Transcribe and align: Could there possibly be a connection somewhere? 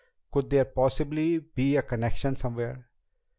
Could 0.31 0.49
there 0.49 0.65
possibly 0.65 1.37
be 1.37 1.77
a 1.77 1.83
connection 1.83 2.33
somewhere? 2.35 2.89